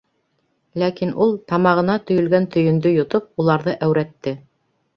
[0.83, 4.39] Ләкин ул, тамағына төйөлгән төйөндө йотоп, уларҙы әүрәтте: